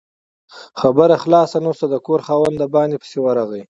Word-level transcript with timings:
خبره 0.81 1.15
خلاصه 1.23 1.57
نه 1.65 1.71
شوه، 1.77 1.87
د 1.91 1.95
کور 2.05 2.19
خاوند 2.27 2.55
د 2.59 2.63
باندې 2.75 2.95
پسې 3.01 3.17
ورغی 3.21 3.59